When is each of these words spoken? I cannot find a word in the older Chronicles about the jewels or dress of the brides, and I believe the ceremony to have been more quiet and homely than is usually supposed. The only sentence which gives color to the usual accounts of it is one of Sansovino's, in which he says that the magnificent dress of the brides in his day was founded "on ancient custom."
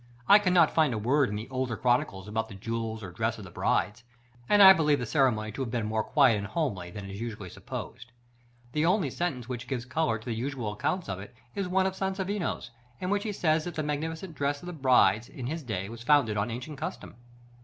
I 0.27 0.39
cannot 0.39 0.73
find 0.73 0.95
a 0.95 0.97
word 0.97 1.29
in 1.29 1.35
the 1.35 1.47
older 1.51 1.77
Chronicles 1.77 2.27
about 2.27 2.49
the 2.49 2.55
jewels 2.55 3.03
or 3.03 3.11
dress 3.11 3.37
of 3.37 3.43
the 3.43 3.51
brides, 3.51 4.03
and 4.49 4.63
I 4.63 4.73
believe 4.73 4.97
the 4.97 5.05
ceremony 5.05 5.51
to 5.51 5.61
have 5.61 5.69
been 5.69 5.85
more 5.85 6.03
quiet 6.03 6.39
and 6.39 6.47
homely 6.47 6.89
than 6.89 7.07
is 7.07 7.21
usually 7.21 7.51
supposed. 7.51 8.11
The 8.71 8.83
only 8.83 9.11
sentence 9.11 9.47
which 9.47 9.67
gives 9.67 9.85
color 9.85 10.17
to 10.17 10.25
the 10.25 10.33
usual 10.33 10.73
accounts 10.73 11.07
of 11.07 11.19
it 11.19 11.35
is 11.53 11.67
one 11.67 11.85
of 11.85 11.95
Sansovino's, 11.95 12.71
in 12.99 13.11
which 13.11 13.21
he 13.21 13.31
says 13.31 13.63
that 13.65 13.75
the 13.75 13.83
magnificent 13.83 14.33
dress 14.33 14.63
of 14.63 14.65
the 14.65 14.73
brides 14.73 15.29
in 15.29 15.45
his 15.45 15.61
day 15.61 15.87
was 15.87 16.01
founded 16.01 16.35
"on 16.35 16.49
ancient 16.49 16.79
custom." 16.79 17.13